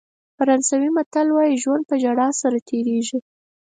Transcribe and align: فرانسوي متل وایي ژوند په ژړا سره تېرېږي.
فرانسوي 0.37 0.89
متل 0.97 1.27
وایي 1.31 1.55
ژوند 1.63 1.83
په 1.89 1.95
ژړا 2.03 2.27
سره 2.41 2.57
تېرېږي. 2.69 3.19